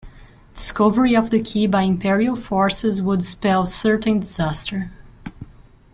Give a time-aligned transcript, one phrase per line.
[0.55, 4.89] Discovery of the key by Imperial forces would spell certain disaster.